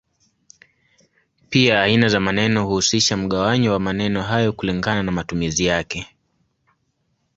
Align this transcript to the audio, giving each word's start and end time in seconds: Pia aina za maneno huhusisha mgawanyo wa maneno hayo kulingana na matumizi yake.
Pia 1.49 1.81
aina 1.83 2.09
za 2.09 2.19
maneno 2.19 2.63
huhusisha 2.65 3.17
mgawanyo 3.17 3.71
wa 3.73 3.79
maneno 3.79 4.21
hayo 4.23 4.51
kulingana 4.53 5.03
na 5.03 5.11
matumizi 5.11 5.65
yake. 5.65 6.07